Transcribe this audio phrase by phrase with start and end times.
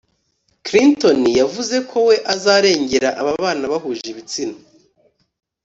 [0.65, 4.57] Clinton yavuze ko we azarengera ababana bahuje ibitsina